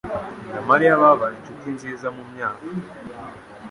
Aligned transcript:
na 0.53 0.61
Mariya 0.69 1.01
babaye 1.01 1.33
inshuti 1.37 1.67
nziza 1.75 2.07
mumyaka. 2.15 2.65